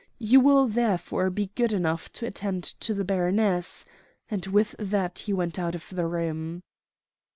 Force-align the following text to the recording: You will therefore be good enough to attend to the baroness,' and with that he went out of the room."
You 0.17 0.39
will 0.39 0.65
therefore 0.65 1.29
be 1.29 1.51
good 1.53 1.71
enough 1.71 2.11
to 2.13 2.25
attend 2.25 2.63
to 2.63 2.95
the 2.95 3.03
baroness,' 3.05 3.85
and 4.31 4.47
with 4.47 4.73
that 4.79 5.19
he 5.19 5.31
went 5.33 5.59
out 5.59 5.75
of 5.75 5.87
the 5.91 6.07
room." 6.07 6.63